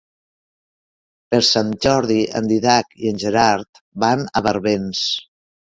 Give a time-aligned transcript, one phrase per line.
[1.35, 5.07] Per Sant Jordi en Dídac i en Gerard van a Barbens.